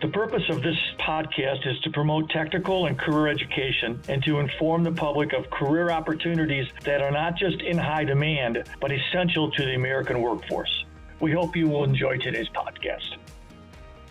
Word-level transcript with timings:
The 0.00 0.06
purpose 0.06 0.44
of 0.48 0.62
this 0.62 0.76
podcast 1.00 1.66
is 1.66 1.80
to 1.80 1.90
promote 1.90 2.30
technical 2.30 2.86
and 2.86 2.96
career 2.96 3.26
education 3.26 4.00
and 4.08 4.22
to 4.22 4.38
inform 4.38 4.84
the 4.84 4.92
public 4.92 5.32
of 5.32 5.50
career 5.50 5.90
opportunities 5.90 6.68
that 6.84 7.02
are 7.02 7.10
not 7.10 7.34
just 7.36 7.60
in 7.62 7.76
high 7.76 8.04
demand, 8.04 8.62
but 8.80 8.92
essential 8.92 9.50
to 9.50 9.64
the 9.64 9.74
American 9.74 10.20
workforce. 10.20 10.84
We 11.18 11.32
hope 11.32 11.56
you 11.56 11.66
will 11.66 11.82
enjoy 11.82 12.18
today's 12.18 12.48
podcast. 12.50 13.16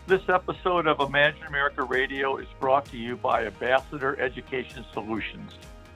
This 0.07 0.27
episode 0.27 0.87
of 0.87 0.99
Imagine 0.99 1.43
America 1.43 1.83
Radio 1.83 2.35
is 2.35 2.47
brought 2.59 2.83
to 2.87 2.97
you 2.97 3.15
by 3.15 3.45
Ambassador 3.45 4.19
Education 4.19 4.83
Solutions. 4.91 5.53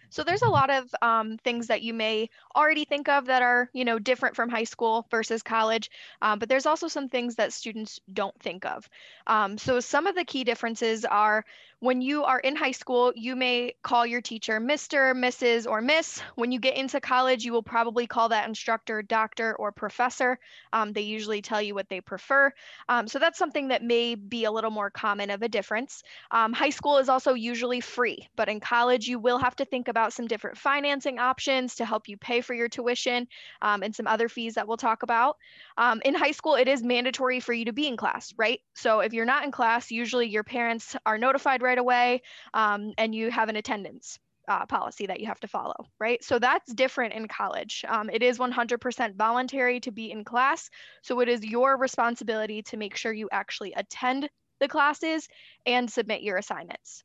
So 0.09 0.25
there's 0.25 0.41
a 0.41 0.49
lot 0.49 0.71
of 0.71 0.93
um, 1.03 1.37
things 1.45 1.67
that 1.67 1.83
you 1.83 1.93
may 1.93 2.31
already 2.57 2.87
think 2.87 3.11
of 3.11 3.27
that 3.27 3.43
are, 3.43 3.69
you 3.75 3.85
know, 3.85 3.99
different 3.99 4.35
from 4.35 4.49
high 4.49 4.65
school 4.65 5.07
versus 5.11 5.43
college, 5.43 5.91
um, 6.23 6.39
but 6.39 6.49
there's 6.49 6.65
also 6.65 6.89
some 6.89 7.11
things 7.11 7.35
that 7.35 7.53
students 7.53 8.01
don't 8.15 8.37
think 8.41 8.65
of. 8.65 8.89
Um, 9.27 9.59
so 9.59 9.79
some 9.79 10.07
of 10.07 10.17
the 10.17 10.25
key 10.25 10.43
differences 10.43 11.05
are 11.05 11.45
when 11.81 12.03
you 12.03 12.25
are 12.25 12.39
in 12.39 12.57
high 12.57 12.73
school, 12.73 13.11
you 13.17 13.35
may 13.35 13.73
call 13.83 14.05
your 14.05 14.21
teacher 14.21 14.61
Mr., 14.61 15.15
Mrs., 15.15 15.69
or 15.69 15.81
Miss. 15.81 16.21
When 16.35 16.53
you 16.53 16.61
get 16.61 16.77
into 16.77 17.01
college, 17.01 17.43
you 17.43 17.53
will 17.53 17.63
probably 17.63 18.07
call 18.07 18.29
that 18.29 18.47
instructor 18.47 19.01
doctor 19.01 19.57
or 19.57 19.73
professor. 19.73 20.39
Um, 20.75 20.93
they 20.93 21.01
usually 21.01 21.41
tell 21.41 21.63
you 21.63 21.75
what 21.75 21.89
they 21.89 22.03
prefer. 22.03 22.53
Um, 22.91 23.09
so 23.09 23.19
that's 23.19 23.39
something 23.39 23.69
that 23.69 23.83
may 23.83 24.15
be 24.15 24.45
a 24.45 24.51
little 24.51 24.71
more 24.71 24.91
common 24.91 25.31
of 25.31 25.41
a 25.41 25.49
difference. 25.49 26.03
Um, 26.31 26.53
high 26.53 26.71
school 26.71 26.99
is 26.99 27.09
also 27.09 27.33
usually 27.33 27.81
free, 27.81 28.29
but 28.37 28.51
in 28.51 28.61
college, 28.61 29.09
you 29.09 29.19
will 29.19 29.39
have 29.39 29.57
to 29.57 29.65
think 29.65 29.89
about 29.89 30.13
some 30.13 30.27
different 30.27 30.59
financing 30.59 31.19
options 31.19 31.77
to 31.77 31.87
help 31.87 32.09
you 32.09 32.19
pay 32.19 32.43
for 32.43 32.53
your 32.53 32.69
tuition 32.69 33.27
um, 33.63 33.83
and 33.83 33.97
some 33.97 34.07
other 34.07 34.29
fees 34.29 34.55
that 34.55 34.69
we'll 34.69 34.77
talk 34.77 35.03
about. 35.03 35.39
Um, 35.79 36.03
in 36.05 36.15
high 36.15 36.33
school, 36.33 36.57
it 36.57 36.69
is 36.69 36.83
mandatory 36.83 37.41
for 37.41 37.55
you 37.55 37.65
to 37.65 37.73
be 37.73 37.87
in 37.87 37.97
class, 37.97 38.35
right? 38.37 38.61
So 38.75 39.01
if 39.01 39.15
you're 39.15 39.25
not 39.25 39.45
in 39.45 39.51
class, 39.51 39.91
usually 39.91 40.29
your 40.29 40.45
parents 40.45 40.95
are 41.07 41.17
notified 41.17 41.63
away 41.79 42.23
um, 42.55 42.93
and 42.99 43.15
you 43.15 43.31
have 43.31 43.49
an 43.49 43.57
attendance 43.57 44.19
uh, 44.49 44.67
policy 44.67 45.07
that 45.07 45.21
you 45.21 45.27
have 45.27 45.41
to 45.41 45.49
follow, 45.49 45.87
right? 46.01 46.23
So 46.25 46.39
that's 46.39 46.73
different 46.75 47.15
in 47.15 47.29
college. 47.29 47.85
Um, 47.89 48.11
it 48.11 48.23
is 48.23 48.39
100% 48.39 49.15
voluntary 49.15 49.79
to 49.81 49.93
be 49.93 50.11
in 50.11 50.25
class. 50.25 50.69
So 51.03 51.21
it 51.21 51.29
is 51.29 51.45
your 51.45 51.77
responsibility 51.77 52.63
to 52.63 52.77
make 52.77 52.97
sure 52.97 53.13
you 53.13 53.29
actually 53.31 53.73
attend 53.75 54.29
the 54.59 54.69
classes 54.69 55.29
and 55.67 55.91
submit 55.91 56.23
your 56.23 56.37
assignments. 56.37 57.05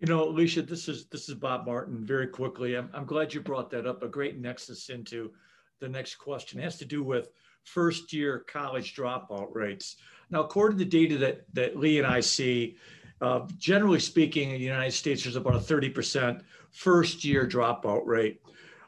You 0.00 0.08
know, 0.08 0.24
Alicia, 0.28 0.62
this 0.62 0.88
is 0.88 1.06
this 1.06 1.28
is 1.28 1.36
Bob 1.36 1.64
Martin. 1.64 2.04
Very 2.04 2.26
quickly, 2.26 2.74
I'm, 2.74 2.90
I'm 2.92 3.04
glad 3.04 3.32
you 3.32 3.40
brought 3.40 3.70
that 3.70 3.86
up. 3.86 4.02
A 4.02 4.08
great 4.08 4.36
nexus 4.36 4.88
into 4.88 5.30
the 5.78 5.88
next 5.88 6.16
question 6.16 6.58
it 6.58 6.64
has 6.64 6.76
to 6.78 6.84
do 6.84 7.04
with 7.04 7.28
first 7.62 8.12
year 8.12 8.40
college 8.48 8.96
dropout 8.96 9.54
rates. 9.54 9.96
Now, 10.28 10.40
according 10.42 10.78
to 10.78 10.84
data 10.84 11.18
that 11.18 11.44
that 11.52 11.78
Lee 11.78 11.98
and 11.98 12.06
I 12.06 12.18
see, 12.18 12.76
uh, 13.22 13.46
generally 13.56 14.00
speaking, 14.00 14.50
in 14.50 14.58
the 14.58 14.64
United 14.64 14.92
States, 14.92 15.22
there's 15.22 15.36
about 15.36 15.54
a 15.54 15.58
30% 15.58 16.42
first 16.70 17.24
year 17.24 17.46
dropout 17.46 18.04
rate. 18.04 18.42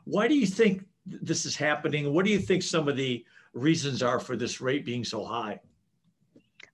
Why 0.04 0.26
do 0.26 0.34
you 0.34 0.46
think 0.46 0.84
this 1.06 1.46
is 1.46 1.54
happening? 1.54 2.12
What 2.12 2.24
do 2.24 2.32
you 2.32 2.40
think 2.40 2.62
some 2.62 2.88
of 2.88 2.96
the 2.96 3.24
reasons 3.52 4.02
are 4.02 4.18
for 4.18 4.36
this 4.36 4.60
rate 4.60 4.84
being 4.84 5.04
so 5.04 5.24
high? 5.24 5.60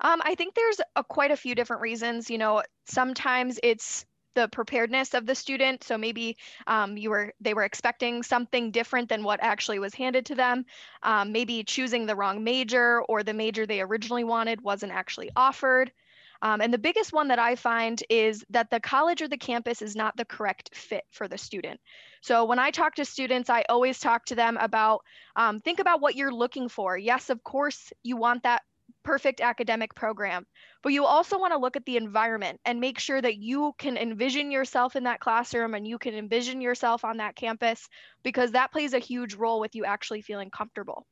Um, 0.01 0.23
I 0.25 0.35
think 0.35 0.55
there's 0.55 0.81
a, 0.97 1.05
quite 1.05 1.31
a 1.31 1.37
few 1.37 1.55
different 1.55 1.83
reasons. 1.83 2.31
You 2.31 2.39
know, 2.39 2.63
sometimes 2.87 3.61
it's 3.63 4.07
the 4.35 4.49
preparedness 4.49 5.13
of 5.13 5.27
the 5.27 5.35
student. 5.35 5.85
So 5.85 5.99
maybe 5.99 6.39
um, 6.67 6.97
you 6.97 7.11
were 7.11 7.35
they 7.41 7.53
were 7.53 7.65
expecting 7.65 8.23
something 8.23 8.71
different 8.71 9.09
than 9.09 9.23
what 9.23 9.41
actually 9.43 9.81
was 9.81 9.93
handed 9.93 10.25
to 10.27 10.35
them. 10.35 10.65
Um, 11.03 11.33
maybe 11.33 11.63
choosing 11.65 12.07
the 12.07 12.17
wrong 12.17 12.43
major 12.43 13.03
or 13.03 13.23
the 13.23 13.35
major 13.35 13.67
they 13.67 13.83
originally 13.83 14.25
wanted 14.25 14.63
wasn't 14.63 14.93
actually 14.93 15.31
offered. 15.37 15.93
Um, 16.43 16.61
and 16.61 16.73
the 16.73 16.79
biggest 16.79 17.13
one 17.13 17.29
that 17.29 17.39
I 17.39 17.55
find 17.57 18.03
is 18.09 18.45
that 18.51 18.71
the 18.71 18.81
college 18.81 19.23
or 19.23 19.29
the 19.29 19.37
campus 19.37 19.83
is 19.83 19.95
not 19.95 20.17
the 20.17 20.25
correct 20.25 20.75
fit 20.75 21.05
for 21.11 21.29
the 21.29 21.39
student. 21.39 21.81
So 22.23 22.45
when 22.45 22.59
I 22.59 22.71
talk 22.71 22.95
to 22.97 23.05
students, 23.05 23.51
I 23.51 23.65
always 23.69 23.99
talk 23.99 24.25
to 24.27 24.35
them 24.35 24.57
about 24.59 25.03
um, 25.37 25.61
think 25.61 25.81
about 25.81 26.01
what 26.01 26.17
you're 26.17 26.33
looking 26.33 26.69
for. 26.69 26.97
Yes, 26.97 27.31
of 27.31 27.43
course, 27.45 27.93
you 28.03 28.17
want 28.17 28.43
that 28.45 28.63
perfect 29.03 29.41
academic 29.41 29.95
program, 29.95 30.47
but 30.83 30.93
you 30.93 31.05
also 31.05 31.39
want 31.39 31.53
to 31.53 31.59
look 31.59 31.77
at 31.77 31.85
the 31.85 31.97
environment 31.97 32.61
and 32.65 32.81
make 32.81 32.99
sure 32.99 33.21
that 33.21 33.37
you 33.37 33.73
can 33.79 33.97
envision 33.97 34.51
yourself 34.51 34.97
in 34.97 35.05
that 35.05 35.21
classroom 35.21 35.75
and 35.75 35.87
you 35.87 35.99
can 35.99 36.15
envision 36.15 36.61
yourself 36.61 37.05
on 37.05 37.19
that 37.19 37.37
campus 37.37 37.89
because 38.23 38.53
that 38.53 38.73
plays 38.73 38.93
a 38.93 38.99
huge 38.99 39.35
role 39.35 39.61
with 39.61 39.75
you 39.75 39.85
actually 39.85 40.23
feeling 40.23 40.51
comfortable. 40.51 41.07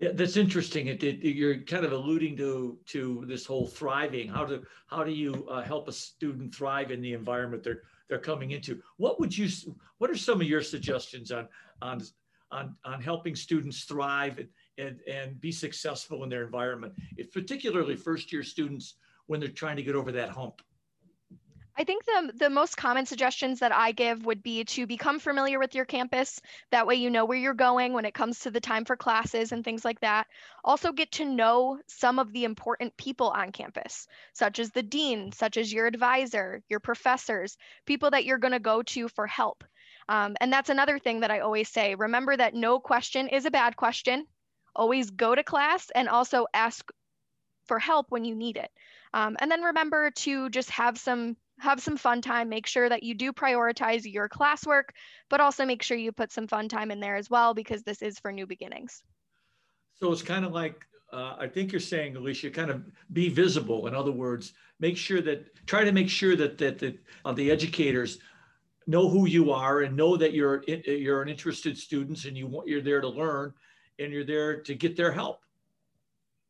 Yeah, 0.00 0.12
that's 0.14 0.38
interesting. 0.38 0.86
It, 0.86 1.02
it, 1.02 1.22
you're 1.22 1.58
kind 1.58 1.84
of 1.84 1.92
alluding 1.92 2.34
to 2.38 2.78
to 2.86 3.24
this 3.28 3.44
whole 3.44 3.66
thriving. 3.66 4.28
How 4.28 4.46
do 4.46 4.62
how 4.86 5.04
do 5.04 5.12
you 5.12 5.46
uh, 5.50 5.62
help 5.62 5.88
a 5.88 5.92
student 5.92 6.54
thrive 6.54 6.90
in 6.90 7.02
the 7.02 7.12
environment 7.12 7.62
they're 7.62 7.82
they're 8.08 8.18
coming 8.18 8.52
into? 8.52 8.80
What 8.96 9.20
would 9.20 9.36
you? 9.36 9.48
What 9.98 10.10
are 10.10 10.16
some 10.16 10.40
of 10.40 10.46
your 10.46 10.62
suggestions 10.62 11.30
on 11.30 11.48
on 11.82 12.02
on 12.50 12.76
on 12.86 13.02
helping 13.02 13.36
students 13.36 13.84
thrive 13.84 14.38
and 14.38 14.48
and, 14.78 15.00
and 15.06 15.38
be 15.38 15.52
successful 15.52 16.24
in 16.24 16.30
their 16.30 16.44
environment, 16.44 16.94
if 17.18 17.30
particularly 17.30 17.94
first 17.94 18.32
year 18.32 18.42
students 18.42 18.94
when 19.26 19.38
they're 19.38 19.50
trying 19.50 19.76
to 19.76 19.82
get 19.82 19.94
over 19.94 20.12
that 20.12 20.30
hump? 20.30 20.62
I 21.76 21.84
think 21.84 22.04
the, 22.04 22.32
the 22.34 22.50
most 22.50 22.76
common 22.76 23.06
suggestions 23.06 23.60
that 23.60 23.72
I 23.72 23.92
give 23.92 24.26
would 24.26 24.42
be 24.42 24.64
to 24.64 24.86
become 24.86 25.18
familiar 25.18 25.58
with 25.58 25.74
your 25.74 25.84
campus. 25.84 26.40
That 26.70 26.86
way, 26.86 26.96
you 26.96 27.10
know 27.10 27.24
where 27.24 27.38
you're 27.38 27.54
going 27.54 27.92
when 27.92 28.04
it 28.04 28.14
comes 28.14 28.40
to 28.40 28.50
the 28.50 28.60
time 28.60 28.84
for 28.84 28.96
classes 28.96 29.52
and 29.52 29.64
things 29.64 29.84
like 29.84 30.00
that. 30.00 30.26
Also, 30.64 30.92
get 30.92 31.12
to 31.12 31.24
know 31.24 31.78
some 31.86 32.18
of 32.18 32.32
the 32.32 32.44
important 32.44 32.96
people 32.96 33.28
on 33.28 33.52
campus, 33.52 34.06
such 34.32 34.58
as 34.58 34.70
the 34.70 34.82
dean, 34.82 35.32
such 35.32 35.56
as 35.56 35.72
your 35.72 35.86
advisor, 35.86 36.62
your 36.68 36.80
professors, 36.80 37.56
people 37.86 38.10
that 38.10 38.24
you're 38.24 38.38
going 38.38 38.52
to 38.52 38.58
go 38.58 38.82
to 38.82 39.08
for 39.08 39.26
help. 39.26 39.64
Um, 40.08 40.36
and 40.40 40.52
that's 40.52 40.70
another 40.70 40.98
thing 40.98 41.20
that 41.20 41.30
I 41.30 41.40
always 41.40 41.68
say 41.68 41.94
remember 41.94 42.36
that 42.36 42.54
no 42.54 42.80
question 42.80 43.28
is 43.28 43.46
a 43.46 43.50
bad 43.50 43.76
question. 43.76 44.26
Always 44.74 45.10
go 45.10 45.34
to 45.34 45.44
class 45.44 45.90
and 45.94 46.08
also 46.08 46.46
ask 46.52 46.90
for 47.66 47.78
help 47.78 48.06
when 48.10 48.24
you 48.24 48.34
need 48.34 48.56
it. 48.56 48.70
Um, 49.14 49.36
and 49.38 49.50
then 49.50 49.62
remember 49.62 50.10
to 50.10 50.50
just 50.50 50.70
have 50.70 50.98
some 50.98 51.36
have 51.60 51.80
some 51.80 51.96
fun 51.96 52.20
time. 52.22 52.48
Make 52.48 52.66
sure 52.66 52.88
that 52.88 53.02
you 53.02 53.14
do 53.14 53.32
prioritize 53.32 54.10
your 54.10 54.28
classwork, 54.28 54.90
but 55.28 55.40
also 55.40 55.64
make 55.64 55.82
sure 55.82 55.96
you 55.96 56.12
put 56.12 56.32
some 56.32 56.46
fun 56.46 56.68
time 56.68 56.90
in 56.90 57.00
there 57.00 57.16
as 57.16 57.30
well 57.30 57.54
because 57.54 57.82
this 57.82 58.02
is 58.02 58.18
for 58.18 58.32
new 58.32 58.46
beginnings. 58.46 59.02
So 59.94 60.10
it's 60.12 60.22
kind 60.22 60.44
of 60.44 60.52
like 60.52 60.86
uh, 61.12 61.34
I 61.38 61.48
think 61.48 61.72
you're 61.72 61.80
saying, 61.80 62.16
Alicia, 62.16 62.50
kind 62.50 62.70
of 62.70 62.84
be 63.12 63.28
visible. 63.28 63.86
In 63.88 63.94
other 63.94 64.12
words, 64.12 64.52
make 64.78 64.96
sure 64.96 65.20
that 65.22 65.66
try 65.66 65.84
to 65.84 65.92
make 65.92 66.08
sure 66.08 66.36
that 66.36 66.56
that, 66.58 66.78
that 66.78 66.98
uh, 67.24 67.32
the 67.32 67.50
educators 67.50 68.18
know 68.86 69.08
who 69.08 69.26
you 69.26 69.50
are 69.50 69.80
and 69.80 69.96
know 69.96 70.16
that 70.16 70.32
you're 70.32 70.64
you're 70.66 71.22
an 71.22 71.28
interested 71.28 71.76
student 71.76 72.24
and 72.24 72.36
you 72.36 72.46
want 72.46 72.68
you're 72.68 72.80
there 72.80 73.00
to 73.00 73.08
learn 73.08 73.52
and 73.98 74.12
you're 74.12 74.24
there 74.24 74.60
to 74.62 74.74
get 74.74 74.96
their 74.96 75.12
help. 75.12 75.42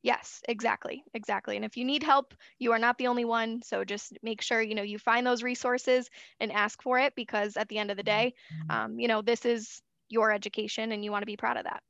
Yes, 0.02 0.42
exactly. 0.48 1.04
Exactly. 1.12 1.56
And 1.56 1.64
if 1.64 1.76
you 1.76 1.84
need 1.84 2.02
help, 2.02 2.34
you 2.58 2.72
are 2.72 2.78
not 2.78 2.96
the 2.96 3.06
only 3.06 3.24
one. 3.24 3.60
So 3.62 3.84
just 3.84 4.16
make 4.22 4.40
sure, 4.40 4.62
you 4.62 4.74
know, 4.74 4.82
you 4.82 4.98
find 4.98 5.26
those 5.26 5.42
resources 5.42 6.08
and 6.40 6.50
ask 6.52 6.82
for 6.82 6.98
it 6.98 7.14
because 7.14 7.56
at 7.56 7.68
the 7.68 7.78
end 7.78 7.90
of 7.90 7.96
the 7.96 8.02
day, 8.02 8.34
mm-hmm. 8.52 8.70
um, 8.70 8.98
you 8.98 9.08
know, 9.08 9.20
this 9.20 9.44
is 9.44 9.82
your 10.08 10.32
education 10.32 10.92
and 10.92 11.04
you 11.04 11.10
want 11.10 11.22
to 11.22 11.26
be 11.26 11.36
proud 11.36 11.58
of 11.58 11.64
that. 11.64 11.82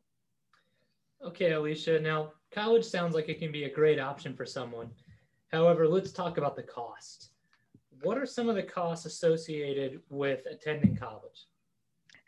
Okay, 1.24 1.52
Alicia. 1.52 2.00
Now, 2.00 2.32
college 2.50 2.84
sounds 2.84 3.14
like 3.14 3.28
it 3.28 3.38
can 3.38 3.52
be 3.52 3.64
a 3.64 3.72
great 3.72 4.00
option 4.00 4.34
for 4.34 4.46
someone. 4.46 4.90
However, 5.52 5.86
let's 5.86 6.12
talk 6.12 6.38
about 6.38 6.56
the 6.56 6.62
cost. 6.62 7.30
What 8.02 8.18
are 8.18 8.26
some 8.26 8.48
of 8.48 8.56
the 8.56 8.62
costs 8.62 9.06
associated 9.06 10.00
with 10.08 10.46
attending 10.50 10.96
college? 10.96 11.46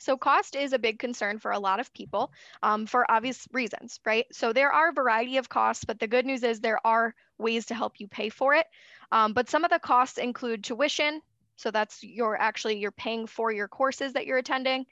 So 0.03 0.17
cost 0.17 0.57
is 0.57 0.73
a 0.73 0.81
big 0.81 0.99
concern 0.99 1.39
for 1.39 1.53
a 1.53 1.61
lot 1.61 1.79
of 1.79 1.93
people 1.93 2.33
um, 2.61 2.87
for 2.87 3.09
obvious 3.09 3.47
reasons, 3.53 4.01
right? 4.05 4.27
So 4.33 4.53
there 4.53 4.73
are 4.73 4.89
a 4.89 4.93
variety 4.93 5.37
of 5.37 5.49
costs, 5.49 5.85
but 5.85 6.01
the 6.01 6.09
good 6.09 6.27
news 6.27 6.43
is 6.43 6.59
there 6.59 6.85
are 6.85 7.15
ways 7.39 7.67
to 7.67 7.75
help 7.77 8.01
you 8.01 8.09
pay 8.09 8.29
for 8.29 8.55
it. 8.55 8.67
Um, 9.13 9.33
but 9.33 9.49
some 9.49 9.65
of 9.65 9.71
the 9.71 9.79
costs 9.79 10.19
include 10.19 10.65
tuition. 10.65 11.23
So 11.55 11.71
that's 11.71 12.03
your 12.03 12.37
actually 12.37 12.79
you're 12.79 12.91
paying 12.91 13.29
for 13.29 13.53
your 13.53 13.69
courses 13.69 14.15
that 14.15 14.27
you're 14.27 14.39
attending, 14.39 14.87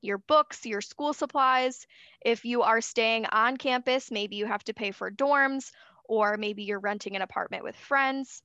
your 0.00 0.18
books, 0.18 0.66
your 0.66 0.80
school 0.80 1.12
supplies. 1.12 1.86
If 2.24 2.44
you 2.44 2.62
are 2.62 2.80
staying 2.80 3.26
on 3.26 3.58
campus, 3.58 4.10
maybe 4.10 4.34
you 4.34 4.46
have 4.46 4.64
to 4.64 4.74
pay 4.74 4.90
for 4.90 5.12
dorms 5.12 5.70
or 6.08 6.36
maybe 6.38 6.64
you're 6.64 6.80
renting 6.80 7.14
an 7.14 7.22
apartment 7.22 7.62
with 7.62 7.76
friends. 7.76 8.42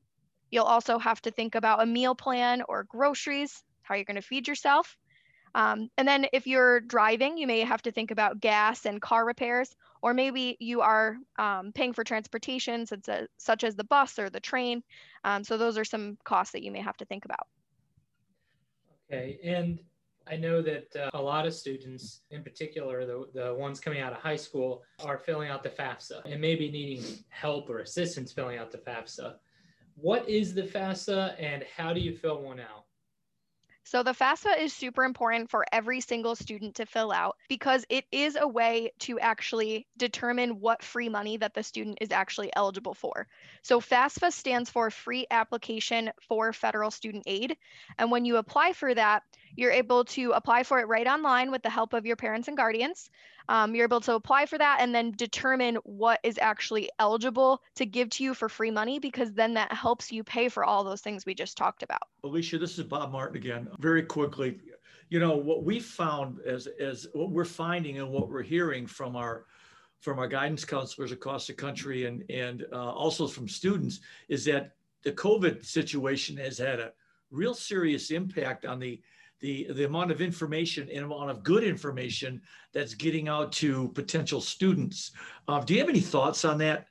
You'll 0.51 0.65
also 0.65 0.99
have 0.99 1.21
to 1.23 1.31
think 1.31 1.55
about 1.55 1.81
a 1.81 1.87
meal 1.87 2.13
plan 2.13 2.61
or 2.69 2.83
groceries, 2.83 3.63
how 3.81 3.95
you're 3.95 4.05
going 4.05 4.21
to 4.21 4.21
feed 4.21 4.47
yourself. 4.47 4.95
Um, 5.55 5.89
and 5.97 6.07
then 6.07 6.27
if 6.33 6.47
you're 6.47 6.79
driving, 6.79 7.37
you 7.37 7.47
may 7.47 7.61
have 7.61 7.81
to 7.83 7.91
think 7.91 8.11
about 8.11 8.39
gas 8.39 8.85
and 8.85 9.01
car 9.01 9.25
repairs, 9.25 9.75
or 10.01 10.13
maybe 10.13 10.57
you 10.59 10.81
are 10.81 11.17
um, 11.37 11.71
paying 11.73 11.93
for 11.93 12.03
transportation 12.03 12.85
such 12.85 13.09
as, 13.09 13.27
such 13.37 13.63
as 13.63 13.75
the 13.75 13.83
bus 13.83 14.17
or 14.17 14.29
the 14.29 14.39
train. 14.39 14.83
Um, 15.23 15.43
so 15.43 15.57
those 15.57 15.77
are 15.77 15.85
some 15.85 16.17
costs 16.23 16.53
that 16.53 16.63
you 16.63 16.71
may 16.71 16.81
have 16.81 16.97
to 16.97 17.05
think 17.05 17.25
about. 17.25 17.47
Okay, 19.11 19.39
and 19.43 19.79
I 20.27 20.37
know 20.37 20.61
that 20.61 20.95
uh, 20.95 21.09
a 21.13 21.21
lot 21.21 21.45
of 21.45 21.53
students, 21.53 22.21
in 22.29 22.43
particular 22.43 23.05
the, 23.05 23.25
the 23.33 23.53
ones 23.53 23.79
coming 23.79 23.99
out 23.99 24.13
of 24.13 24.19
high 24.19 24.35
school, 24.37 24.83
are 25.03 25.17
filling 25.17 25.49
out 25.49 25.63
the 25.63 25.69
FAFSA 25.69 26.21
and 26.31 26.39
maybe 26.39 26.71
needing 26.71 27.03
help 27.29 27.69
or 27.69 27.79
assistance 27.79 28.31
filling 28.31 28.57
out 28.57 28.71
the 28.71 28.77
FAFSA. 28.77 29.35
What 29.95 30.27
is 30.29 30.53
the 30.53 30.63
FAFSA 30.63 31.35
and 31.39 31.65
how 31.75 31.93
do 31.93 31.99
you 31.99 32.15
fill 32.15 32.41
one 32.41 32.59
out? 32.59 32.85
So 33.83 34.03
the 34.03 34.13
FAFSA 34.13 34.59
is 34.59 34.73
super 34.73 35.03
important 35.03 35.49
for 35.49 35.65
every 35.71 36.01
single 36.01 36.35
student 36.35 36.75
to 36.75 36.85
fill 36.85 37.11
out 37.11 37.35
because 37.49 37.85
it 37.89 38.05
is 38.11 38.37
a 38.39 38.47
way 38.47 38.91
to 38.99 39.19
actually 39.19 39.87
determine 39.97 40.59
what 40.59 40.83
free 40.83 41.09
money 41.09 41.37
that 41.37 41.53
the 41.53 41.63
student 41.63 41.97
is 41.99 42.11
actually 42.11 42.51
eligible 42.55 42.93
for. 42.93 43.27
So 43.63 43.79
FAFSA 43.79 44.31
stands 44.31 44.69
for 44.69 44.89
Free 44.91 45.25
Application 45.31 46.11
for 46.27 46.53
Federal 46.53 46.91
Student 46.91 47.23
Aid. 47.27 47.57
And 47.97 48.11
when 48.11 48.25
you 48.25 48.37
apply 48.37 48.73
for 48.73 48.93
that, 48.93 49.23
you're 49.55 49.71
able 49.71 50.05
to 50.05 50.31
apply 50.31 50.63
for 50.63 50.79
it 50.79 50.87
right 50.87 51.07
online 51.07 51.51
with 51.51 51.63
the 51.63 51.69
help 51.69 51.93
of 51.93 52.05
your 52.05 52.15
parents 52.15 52.47
and 52.47 52.57
guardians. 52.57 53.09
Um, 53.49 53.75
you're 53.75 53.85
able 53.85 54.01
to 54.01 54.15
apply 54.15 54.45
for 54.45 54.57
that 54.57 54.77
and 54.79 54.93
then 54.93 55.11
determine 55.11 55.75
what 55.83 56.19
is 56.23 56.37
actually 56.39 56.89
eligible 56.99 57.61
to 57.75 57.85
give 57.85 58.09
to 58.11 58.23
you 58.23 58.33
for 58.33 58.47
free 58.47 58.71
money 58.71 58.99
because 58.99 59.33
then 59.33 59.53
that 59.55 59.71
helps 59.73 60.11
you 60.11 60.23
pay 60.23 60.47
for 60.47 60.63
all 60.63 60.83
those 60.83 61.01
things 61.01 61.25
we 61.25 61.33
just 61.33 61.57
talked 61.57 61.83
about. 61.83 62.03
Alicia, 62.23 62.57
this 62.57 62.77
is 62.77 62.85
Bob 62.85 63.11
Martin 63.11 63.37
again. 63.37 63.67
Very 63.79 64.03
quickly, 64.03 64.59
you 65.09 65.19
know 65.19 65.35
what 65.35 65.63
we 65.63 65.79
found 65.79 66.39
as 66.47 66.67
as 66.79 67.07
what 67.13 67.31
we're 67.31 67.43
finding 67.45 67.99
and 67.99 68.09
what 68.09 68.29
we're 68.29 68.41
hearing 68.41 68.87
from 68.87 69.15
our 69.15 69.45
from 69.99 70.17
our 70.17 70.27
guidance 70.27 70.65
counselors 70.65 71.11
across 71.11 71.45
the 71.47 71.53
country 71.53 72.05
and 72.05 72.23
and 72.29 72.65
uh, 72.71 72.91
also 72.91 73.27
from 73.27 73.47
students 73.47 73.99
is 74.29 74.45
that 74.45 74.71
the 75.03 75.11
COVID 75.11 75.65
situation 75.65 76.37
has 76.37 76.57
had 76.57 76.79
a 76.79 76.93
real 77.29 77.53
serious 77.53 78.11
impact 78.11 78.65
on 78.65 78.79
the 78.79 79.01
the, 79.41 79.67
the 79.71 79.85
amount 79.85 80.11
of 80.11 80.21
information 80.21 80.87
and 80.93 81.03
amount 81.03 81.29
of 81.29 81.43
good 81.43 81.63
information 81.63 82.41
that's 82.73 82.93
getting 82.93 83.27
out 83.27 83.51
to 83.51 83.89
potential 83.89 84.39
students. 84.39 85.11
Uh, 85.47 85.59
do 85.59 85.73
you 85.73 85.79
have 85.79 85.89
any 85.89 85.99
thoughts 85.99 86.45
on 86.45 86.57
that? 86.59 86.87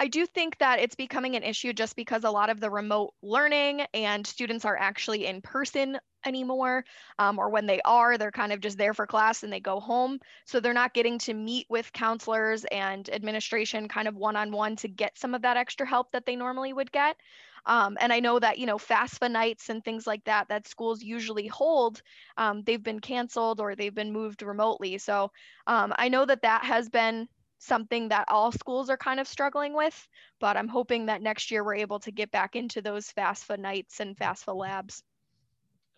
I 0.00 0.06
do 0.06 0.26
think 0.26 0.56
that 0.58 0.78
it's 0.78 0.94
becoming 0.94 1.34
an 1.34 1.42
issue 1.42 1.72
just 1.72 1.96
because 1.96 2.22
a 2.22 2.30
lot 2.30 2.50
of 2.50 2.60
the 2.60 2.70
remote 2.70 3.14
learning 3.20 3.80
and 3.92 4.24
students 4.24 4.64
are 4.64 4.76
actually 4.76 5.26
in 5.26 5.42
person 5.42 5.98
anymore, 6.24 6.84
um, 7.18 7.36
or 7.36 7.48
when 7.48 7.66
they 7.66 7.80
are, 7.84 8.16
they're 8.16 8.30
kind 8.30 8.52
of 8.52 8.60
just 8.60 8.78
there 8.78 8.94
for 8.94 9.08
class 9.08 9.42
and 9.42 9.52
they 9.52 9.58
go 9.58 9.80
home. 9.80 10.20
So 10.44 10.60
they're 10.60 10.72
not 10.72 10.94
getting 10.94 11.18
to 11.20 11.34
meet 11.34 11.66
with 11.68 11.92
counselors 11.92 12.64
and 12.66 13.10
administration 13.10 13.88
kind 13.88 14.06
of 14.06 14.14
one 14.14 14.36
on 14.36 14.52
one 14.52 14.76
to 14.76 14.88
get 14.88 15.18
some 15.18 15.34
of 15.34 15.42
that 15.42 15.56
extra 15.56 15.84
help 15.84 16.12
that 16.12 16.26
they 16.26 16.36
normally 16.36 16.72
would 16.72 16.92
get. 16.92 17.16
Um, 17.66 17.96
and 18.00 18.12
I 18.12 18.20
know 18.20 18.38
that, 18.38 18.58
you 18.58 18.66
know, 18.66 18.78
FAFSA 18.78 19.30
nights 19.30 19.68
and 19.68 19.84
things 19.84 20.06
like 20.06 20.24
that, 20.24 20.48
that 20.48 20.68
schools 20.68 21.02
usually 21.02 21.46
hold, 21.46 22.02
um, 22.36 22.62
they've 22.62 22.82
been 22.82 23.00
canceled 23.00 23.60
or 23.60 23.74
they've 23.74 23.94
been 23.94 24.12
moved 24.12 24.42
remotely. 24.42 24.98
So 24.98 25.30
um, 25.66 25.92
I 25.96 26.08
know 26.08 26.24
that 26.24 26.42
that 26.42 26.64
has 26.64 26.88
been 26.88 27.28
something 27.58 28.08
that 28.08 28.24
all 28.28 28.52
schools 28.52 28.88
are 28.88 28.96
kind 28.96 29.20
of 29.20 29.26
struggling 29.26 29.74
with, 29.74 30.08
but 30.40 30.56
I'm 30.56 30.68
hoping 30.68 31.06
that 31.06 31.22
next 31.22 31.50
year 31.50 31.64
we're 31.64 31.74
able 31.74 31.98
to 32.00 32.12
get 32.12 32.30
back 32.30 32.56
into 32.56 32.80
those 32.80 33.12
FAFSA 33.12 33.58
nights 33.58 34.00
and 34.00 34.16
FAFSA 34.16 34.54
labs. 34.54 35.02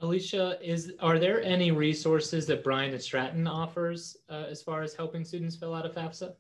Alicia, 0.03 0.59
is 0.63 0.95
are 1.01 1.19
there 1.19 1.43
any 1.43 1.73
resources 1.73 2.47
that 2.47 2.65
Bryant 2.65 2.95
and 2.95 3.03
Stratton 3.03 3.47
offers 3.47 4.17
uh, 4.31 4.47
as 4.49 4.63
far 4.63 4.83
as 4.83 4.95
helping 4.95 5.25
students 5.25 5.57
fill 5.57 5.75
out 5.75 5.85
a 5.85 5.91
FAFSA? 5.91 6.33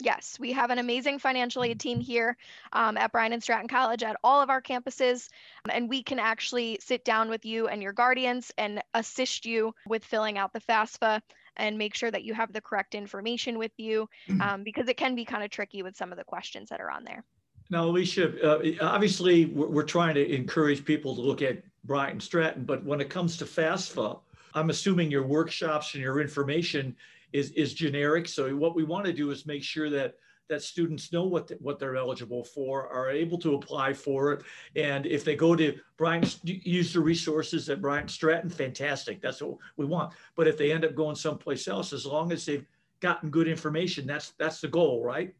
Yes, 0.00 0.36
we 0.40 0.52
have 0.52 0.70
an 0.70 0.78
amazing 0.78 1.18
financial 1.20 1.62
aid 1.62 1.78
team 1.78 2.00
here 2.00 2.36
um, 2.72 2.96
at 2.96 3.12
Bryant 3.12 3.32
and 3.32 3.42
Stratton 3.42 3.68
College 3.68 4.02
at 4.02 4.16
all 4.24 4.42
of 4.42 4.50
our 4.50 4.60
campuses, 4.60 5.28
and 5.70 5.88
we 5.88 6.02
can 6.02 6.18
actually 6.18 6.78
sit 6.80 7.04
down 7.04 7.28
with 7.28 7.44
you 7.44 7.68
and 7.68 7.80
your 7.80 7.92
guardians 7.92 8.50
and 8.58 8.82
assist 8.94 9.46
you 9.46 9.72
with 9.86 10.04
filling 10.04 10.36
out 10.36 10.52
the 10.52 10.60
FAFSA 10.60 11.20
and 11.56 11.78
make 11.78 11.94
sure 11.94 12.10
that 12.10 12.24
you 12.24 12.34
have 12.34 12.52
the 12.52 12.60
correct 12.60 12.96
information 12.96 13.56
with 13.56 13.70
you 13.76 14.08
mm-hmm. 14.28 14.40
um, 14.40 14.62
because 14.64 14.88
it 14.88 14.96
can 14.96 15.14
be 15.14 15.24
kind 15.24 15.44
of 15.44 15.50
tricky 15.50 15.82
with 15.82 15.96
some 15.96 16.10
of 16.10 16.18
the 16.18 16.24
questions 16.24 16.68
that 16.70 16.80
are 16.80 16.90
on 16.90 17.04
there. 17.04 17.24
Now, 17.70 17.84
Alicia, 17.84 18.42
uh, 18.42 18.62
obviously, 18.80 19.46
we're, 19.46 19.68
we're, 19.68 19.82
trying 19.84 20.14
to 20.16 20.34
encourage 20.34 20.84
people 20.84 21.14
to 21.14 21.22
look 21.22 21.40
at 21.40 21.62
Bryant 21.84 22.12
and 22.12 22.22
Stratton, 22.22 22.64
but 22.64 22.84
when 22.84 23.00
it 23.00 23.08
comes 23.08 23.36
to 23.38 23.44
FAFSA, 23.44 24.18
I'm 24.54 24.70
assuming 24.70 25.10
your 25.10 25.26
workshops 25.26 25.94
and 25.94 26.02
your 26.02 26.20
information 26.20 26.96
is, 27.34 27.50
is 27.50 27.74
generic. 27.74 28.28
So 28.28 28.56
what 28.56 28.74
we 28.74 28.84
want 28.84 29.04
to 29.04 29.12
do 29.12 29.30
is 29.30 29.44
make 29.44 29.62
sure 29.62 29.90
that 29.90 30.14
that 30.50 30.62
students 30.62 31.10
know 31.10 31.24
what 31.24 31.46
the, 31.46 31.54
what 31.54 31.78
they're 31.78 31.96
eligible 31.96 32.44
for, 32.44 32.86
are 32.92 33.10
able 33.10 33.38
to 33.38 33.54
apply 33.54 33.94
for 33.94 34.34
it, 34.34 34.42
and 34.76 35.06
if 35.06 35.24
they 35.24 35.34
go 35.34 35.56
to 35.56 35.74
Bryant, 35.96 36.38
use 36.44 36.92
the 36.92 37.00
resources 37.00 37.70
at 37.70 37.80
Bryant 37.80 38.10
Stratton, 38.10 38.50
fantastic. 38.50 39.22
That's 39.22 39.40
what 39.40 39.56
we 39.78 39.86
want. 39.86 40.12
But 40.36 40.46
if 40.46 40.58
they 40.58 40.70
end 40.70 40.84
up 40.84 40.94
going 40.94 41.16
someplace 41.16 41.66
else, 41.66 41.94
as 41.94 42.04
long 42.04 42.30
as 42.30 42.44
they've 42.44 42.66
gotten 43.00 43.30
good 43.30 43.48
information, 43.48 44.06
that's 44.06 44.32
that's 44.38 44.60
the 44.60 44.68
goal, 44.68 45.02
right? 45.02 45.34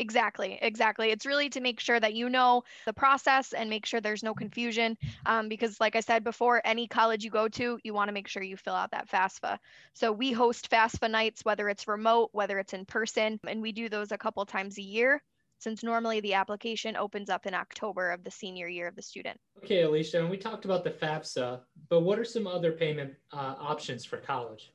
Exactly, 0.00 0.58
exactly. 0.62 1.10
It's 1.10 1.26
really 1.26 1.48
to 1.50 1.60
make 1.60 1.80
sure 1.80 1.98
that 1.98 2.14
you 2.14 2.28
know 2.28 2.62
the 2.86 2.92
process 2.92 3.52
and 3.52 3.68
make 3.68 3.84
sure 3.84 4.00
there's 4.00 4.22
no 4.22 4.32
confusion. 4.32 4.96
Um, 5.26 5.48
because, 5.48 5.80
like 5.80 5.96
I 5.96 6.00
said 6.00 6.22
before, 6.22 6.62
any 6.64 6.86
college 6.86 7.24
you 7.24 7.30
go 7.30 7.48
to, 7.48 7.78
you 7.82 7.94
want 7.94 8.08
to 8.08 8.12
make 8.12 8.28
sure 8.28 8.42
you 8.42 8.56
fill 8.56 8.74
out 8.74 8.92
that 8.92 9.08
FAFSA. 9.08 9.58
So, 9.94 10.12
we 10.12 10.30
host 10.30 10.70
FAFSA 10.70 11.10
nights, 11.10 11.44
whether 11.44 11.68
it's 11.68 11.88
remote, 11.88 12.30
whether 12.32 12.58
it's 12.58 12.74
in 12.74 12.84
person, 12.84 13.40
and 13.46 13.60
we 13.60 13.72
do 13.72 13.88
those 13.88 14.12
a 14.12 14.18
couple 14.18 14.44
times 14.46 14.78
a 14.78 14.82
year 14.82 15.20
since 15.58 15.82
normally 15.82 16.20
the 16.20 16.34
application 16.34 16.96
opens 16.96 17.28
up 17.28 17.46
in 17.46 17.54
October 17.54 18.10
of 18.10 18.22
the 18.24 18.30
senior 18.30 18.68
year 18.68 18.86
of 18.86 18.94
the 18.94 19.02
student. 19.02 19.38
Okay, 19.64 19.82
Alicia, 19.82 20.20
and 20.20 20.30
we 20.30 20.36
talked 20.36 20.64
about 20.64 20.84
the 20.84 20.90
FAFSA, 20.90 21.60
but 21.88 22.00
what 22.00 22.18
are 22.18 22.24
some 22.24 22.46
other 22.46 22.72
payment 22.72 23.12
uh, 23.32 23.56
options 23.58 24.04
for 24.04 24.18
college? 24.18 24.72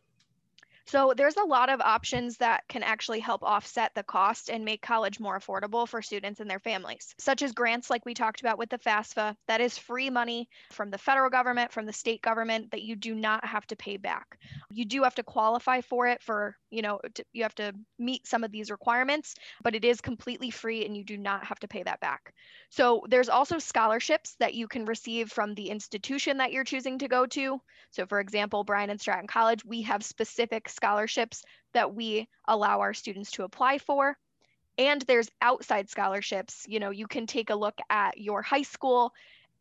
So 0.86 1.13
there's 1.16 1.38
a 1.38 1.46
lot 1.46 1.70
of 1.70 1.80
options 1.80 2.38
that 2.38 2.63
can 2.68 2.84
actually 2.84 3.22
help 3.22 3.42
offset 3.42 3.92
the 3.96 4.04
cost 4.04 4.50
and 4.50 4.66
make 4.66 4.82
college 4.82 5.20
more 5.20 5.40
affordable 5.40 5.88
for 5.88 6.02
students 6.02 6.40
and 6.42 6.50
their 6.50 6.60
families, 6.60 7.16
such 7.18 7.42
as 7.42 7.54
grants 7.54 7.90
like 7.90 8.06
we 8.06 8.13
talked 8.13 8.42
about 8.42 8.58
with 8.58 8.70
the 8.70 8.78
FAFSA. 8.78 9.36
That 9.48 9.62
is 9.62 9.78
free 9.78 10.10
money 10.10 10.50
from 10.72 10.92
the 10.92 10.98
federal 10.98 11.30
government, 11.30 11.72
from 11.72 11.86
the 11.86 11.94
state 11.94 12.22
government 12.22 12.72
that 12.72 12.82
you 12.82 12.96
do 12.96 13.16
not 13.16 13.46
have 13.46 13.66
to 13.68 13.75
pay 13.78 13.98
back. 13.98 14.38
You 14.72 14.86
do 14.86 15.04
have 15.04 15.16
to 15.16 15.24
qualify 15.24 15.82
for 15.82 16.08
it 16.08 16.22
for, 16.22 16.58
you 16.70 16.82
know, 16.82 17.00
to, 17.13 17.24
you 17.32 17.44
have 17.44 17.56
to 17.56 17.74
meet 17.98 18.28
some 18.28 18.44
of 18.44 18.52
these 18.52 18.70
requirements, 18.70 19.36
but 19.63 19.75
it 19.75 19.86
is 19.86 20.02
completely 20.02 20.50
free 20.50 20.86
and 20.86 20.98
you 20.98 21.06
do 21.06 21.18
not 21.18 21.46
have 21.46 21.60
to 21.60 21.68
pay 21.68 21.84
that 21.84 22.02
back. 22.02 22.34
So 22.70 23.06
there's 23.08 23.30
also 23.30 23.58
scholarships 23.58 24.36
that 24.40 24.54
you 24.54 24.68
can 24.68 24.86
receive 24.86 25.32
from 25.32 25.56
the 25.56 25.70
institution 25.70 26.38
that 26.38 26.52
you're 26.52 26.63
choosing 26.66 27.00
to 27.00 27.08
go 27.08 27.25
to. 27.28 27.62
So 27.92 28.06
for 28.06 28.20
example, 28.20 28.63
Bryant 28.63 28.92
and 28.92 29.00
Stratton 29.00 29.28
College, 29.28 29.63
we 29.63 29.84
have 29.84 30.04
specific 30.04 30.70
scholarships 30.74 31.44
that 31.74 31.94
we 31.94 32.27
allow 32.48 32.82
our 32.82 32.94
students 32.94 33.32
to 33.32 33.44
apply 33.44 33.77
for. 33.77 34.18
And 34.77 35.01
there's 35.03 35.30
outside 35.42 35.89
scholarships. 35.89 36.65
You 36.68 36.80
know, 36.80 36.89
you 36.89 37.08
can 37.08 37.27
take 37.27 37.50
a 37.50 37.56
look 37.56 37.77
at 37.89 38.18
your 38.18 38.42
high 38.42 38.63
school 38.63 39.13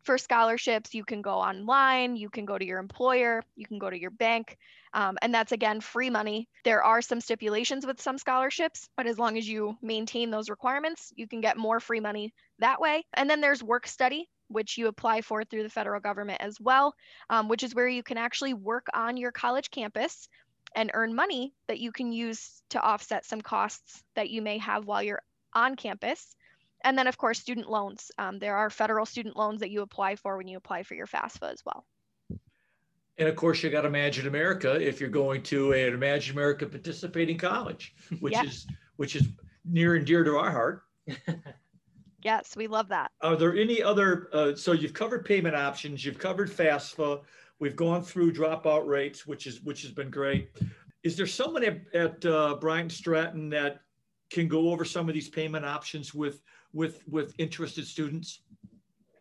for 0.03 0.17
scholarships. 0.17 0.93
You 0.93 1.03
can 1.03 1.21
go 1.21 1.35
online, 1.35 2.15
you 2.15 2.29
can 2.29 2.45
go 2.45 2.57
to 2.57 2.65
your 2.65 2.79
employer, 2.79 3.43
you 3.55 3.65
can 3.65 3.79
go 3.79 3.89
to 3.89 3.99
your 3.99 4.11
bank. 4.11 4.57
Um, 4.93 5.17
and 5.21 5.33
that's 5.33 5.51
again 5.51 5.81
free 5.81 6.09
money. 6.09 6.47
There 6.63 6.83
are 6.83 7.01
some 7.01 7.21
stipulations 7.21 7.85
with 7.85 8.01
some 8.01 8.17
scholarships, 8.17 8.89
but 8.95 9.07
as 9.07 9.17
long 9.17 9.37
as 9.37 9.47
you 9.47 9.77
maintain 9.81 10.29
those 10.29 10.49
requirements, 10.49 11.11
you 11.15 11.27
can 11.27 11.41
get 11.41 11.57
more 11.57 11.79
free 11.79 11.99
money 11.99 12.33
that 12.59 12.79
way. 12.79 13.05
And 13.13 13.29
then 13.29 13.41
there's 13.41 13.63
work 13.63 13.87
study, 13.87 14.29
which 14.49 14.77
you 14.77 14.87
apply 14.87 15.21
for 15.21 15.43
through 15.43 15.63
the 15.63 15.69
federal 15.69 15.99
government 15.99 16.41
as 16.41 16.59
well, 16.59 16.93
um, 17.29 17.47
which 17.47 17.63
is 17.63 17.73
where 17.73 17.87
you 17.87 18.03
can 18.03 18.17
actually 18.17 18.53
work 18.53 18.87
on 18.93 19.17
your 19.17 19.31
college 19.31 19.71
campus 19.71 20.27
and 20.75 20.91
earn 20.93 21.15
money 21.15 21.53
that 21.67 21.79
you 21.79 21.91
can 21.91 22.11
use 22.11 22.61
to 22.69 22.81
offset 22.81 23.25
some 23.25 23.41
costs 23.41 24.03
that 24.15 24.29
you 24.29 24.41
may 24.41 24.57
have 24.57 24.85
while 24.85 25.03
you're 25.03 25.21
on 25.53 25.75
campus. 25.75 26.35
And 26.83 26.97
then, 26.97 27.07
of 27.07 27.17
course, 27.17 27.39
student 27.39 27.69
loans. 27.69 28.11
Um, 28.17 28.39
there 28.39 28.55
are 28.55 28.69
federal 28.69 29.05
student 29.05 29.37
loans 29.37 29.61
that 29.61 29.71
you 29.71 29.81
apply 29.81 30.15
for 30.15 30.37
when 30.37 30.47
you 30.47 30.57
apply 30.57 30.83
for 30.83 30.95
your 30.95 31.07
FAFSA 31.07 31.51
as 31.51 31.63
well. 31.65 31.85
And 33.17 33.29
of 33.29 33.35
course, 33.35 33.61
you 33.61 33.69
got 33.69 33.85
Imagine 33.85 34.27
America 34.27 34.75
if 34.75 34.99
you're 34.99 35.09
going 35.09 35.43
to 35.43 35.73
an 35.73 35.93
Imagine 35.93 36.35
America 36.35 36.65
participating 36.65 37.37
college, 37.37 37.93
which 38.19 38.37
is 38.43 38.67
which 38.95 39.15
is 39.15 39.27
near 39.65 39.95
and 39.95 40.05
dear 40.05 40.23
to 40.23 40.35
our 40.37 40.51
heart. 40.51 40.83
yes, 42.23 42.55
we 42.55 42.67
love 42.67 42.87
that. 42.89 43.11
Are 43.21 43.35
there 43.35 43.55
any 43.55 43.83
other? 43.83 44.29
Uh, 44.33 44.55
so 44.55 44.71
you've 44.71 44.93
covered 44.93 45.25
payment 45.25 45.55
options, 45.55 46.03
you've 46.03 46.17
covered 46.17 46.49
FAFSA, 46.49 47.21
We've 47.63 47.77
gone 47.77 48.03
through 48.03 48.33
dropout 48.33 48.85
rates, 48.87 49.25
which 49.25 49.47
is 49.47 49.61
which 49.61 49.83
has 49.83 49.91
been 49.91 50.09
great. 50.09 50.49
Is 51.03 51.15
there 51.15 51.25
someone 51.25 51.63
at, 51.63 51.79
at 51.93 52.25
uh, 52.25 52.55
Bryant 52.55 52.91
Stratton 52.91 53.49
that 53.51 53.79
can 54.29 54.49
go 54.49 54.71
over 54.71 54.83
some 54.83 55.07
of 55.07 55.13
these 55.13 55.29
payment 55.29 55.63
options 55.63 56.13
with 56.13 56.41
with 56.73 57.07
with 57.07 57.33
interested 57.37 57.87
students? 57.87 58.41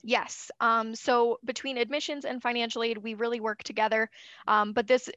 Yes. 0.03 0.51
Um, 0.59 0.97
so 0.97 1.39
between 1.45 1.79
admissions 1.79 2.25
and 2.25 2.43
financial 2.43 2.83
aid, 2.83 2.99
we 2.99 3.15
really 3.15 3.39
work 3.39 3.63
together. 3.63 4.11
Um, 4.49 4.73
but 4.73 4.89
this 4.89 5.09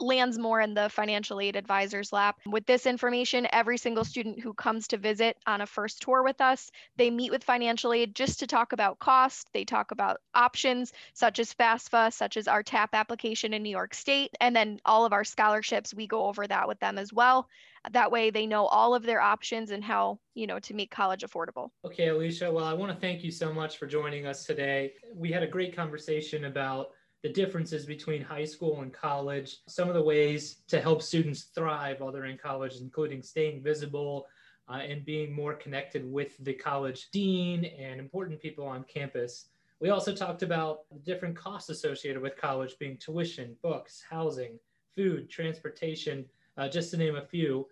lands 0.00 0.38
more 0.38 0.60
in 0.60 0.74
the 0.74 0.88
financial 0.88 1.40
aid 1.40 1.56
advisor's 1.56 2.12
lap. 2.12 2.38
With 2.46 2.66
this 2.66 2.86
information, 2.86 3.46
every 3.52 3.78
single 3.78 4.04
student 4.04 4.40
who 4.40 4.54
comes 4.54 4.88
to 4.88 4.96
visit 4.96 5.36
on 5.46 5.60
a 5.60 5.66
first 5.66 6.02
tour 6.02 6.22
with 6.22 6.40
us, 6.40 6.70
they 6.96 7.10
meet 7.10 7.30
with 7.30 7.44
financial 7.44 7.92
aid 7.92 8.14
just 8.14 8.40
to 8.40 8.46
talk 8.46 8.72
about 8.72 8.98
cost. 8.98 9.48
They 9.52 9.64
talk 9.64 9.90
about 9.90 10.20
options 10.34 10.92
such 11.14 11.38
as 11.38 11.54
FAFSA, 11.54 12.12
such 12.12 12.36
as 12.36 12.48
our 12.48 12.62
TAP 12.62 12.94
application 12.94 13.54
in 13.54 13.62
New 13.62 13.70
York 13.70 13.94
State, 13.94 14.30
and 14.40 14.54
then 14.54 14.80
all 14.84 15.04
of 15.04 15.12
our 15.12 15.24
scholarships, 15.24 15.94
we 15.94 16.06
go 16.06 16.26
over 16.26 16.46
that 16.46 16.68
with 16.68 16.80
them 16.80 16.98
as 16.98 17.12
well. 17.12 17.48
That 17.92 18.12
way 18.12 18.30
they 18.30 18.46
know 18.46 18.66
all 18.66 18.94
of 18.94 19.04
their 19.04 19.20
options 19.20 19.70
and 19.70 19.82
how, 19.82 20.18
you 20.34 20.46
know, 20.46 20.58
to 20.60 20.74
make 20.74 20.90
college 20.90 21.22
affordable. 21.22 21.70
Okay, 21.84 22.08
Alicia. 22.08 22.52
Well, 22.52 22.66
I 22.66 22.74
want 22.74 22.92
to 22.92 23.00
thank 23.00 23.24
you 23.24 23.30
so 23.30 23.52
much 23.52 23.78
for 23.78 23.86
joining 23.86 24.26
us 24.26 24.44
today. 24.44 24.92
We 25.14 25.32
had 25.32 25.42
a 25.42 25.46
great 25.46 25.74
conversation 25.74 26.44
about 26.44 26.90
the 27.22 27.28
differences 27.28 27.84
between 27.84 28.22
high 28.22 28.44
school 28.44 28.80
and 28.80 28.92
college, 28.92 29.58
some 29.68 29.88
of 29.88 29.94
the 29.94 30.02
ways 30.02 30.62
to 30.68 30.80
help 30.80 31.02
students 31.02 31.50
thrive 31.54 32.00
while 32.00 32.12
they're 32.12 32.24
in 32.24 32.38
college, 32.38 32.76
including 32.80 33.22
staying 33.22 33.62
visible 33.62 34.26
uh, 34.68 34.78
and 34.78 35.04
being 35.04 35.32
more 35.32 35.54
connected 35.54 36.10
with 36.10 36.36
the 36.44 36.54
college 36.54 37.08
dean 37.12 37.64
and 37.64 38.00
important 38.00 38.40
people 38.40 38.66
on 38.66 38.84
campus. 38.84 39.48
We 39.80 39.90
also 39.90 40.14
talked 40.14 40.42
about 40.42 40.80
the 40.90 40.98
different 40.98 41.36
costs 41.36 41.70
associated 41.70 42.22
with 42.22 42.36
college 42.36 42.76
being 42.78 42.96
tuition, 42.98 43.56
books, 43.62 44.02
housing, 44.08 44.58
food, 44.94 45.30
transportation, 45.30 46.26
uh, 46.56 46.68
just 46.68 46.90
to 46.90 46.96
name 46.96 47.16
a 47.16 47.22
few. 47.22 47.66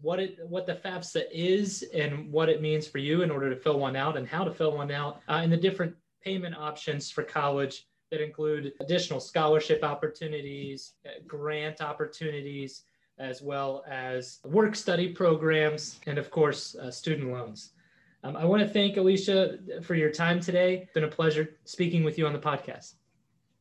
What 0.00 0.20
it 0.20 0.38
what 0.46 0.66
the 0.66 0.76
FAFSA 0.76 1.24
is 1.32 1.84
and 1.92 2.30
what 2.30 2.48
it 2.48 2.62
means 2.62 2.86
for 2.86 2.98
you 2.98 3.22
in 3.22 3.30
order 3.30 3.50
to 3.50 3.56
fill 3.56 3.80
one 3.80 3.96
out 3.96 4.16
and 4.16 4.28
how 4.28 4.44
to 4.44 4.52
fill 4.52 4.76
one 4.76 4.92
out, 4.92 5.22
uh, 5.28 5.40
and 5.42 5.52
the 5.52 5.56
different 5.56 5.94
payment 6.22 6.56
options 6.56 7.10
for 7.10 7.24
college 7.24 7.86
that 8.10 8.22
include 8.22 8.72
additional 8.80 9.20
scholarship 9.20 9.82
opportunities, 9.82 10.92
uh, 11.06 11.10
grant 11.26 11.80
opportunities, 11.80 12.82
as 13.18 13.42
well 13.42 13.84
as 13.88 14.38
work 14.44 14.76
study 14.76 15.08
programs, 15.08 15.98
and 16.06 16.18
of 16.18 16.30
course, 16.30 16.76
uh, 16.76 16.90
student 16.90 17.32
loans. 17.32 17.72
Um, 18.24 18.36
I 18.36 18.44
want 18.44 18.62
to 18.62 18.68
thank 18.68 18.96
Alicia 18.96 19.58
for 19.82 19.94
your 19.94 20.10
time 20.10 20.40
today. 20.40 20.80
It's 20.82 20.92
been 20.92 21.04
a 21.04 21.08
pleasure 21.08 21.56
speaking 21.64 22.04
with 22.04 22.18
you 22.18 22.26
on 22.26 22.32
the 22.32 22.38
podcast. 22.38 22.94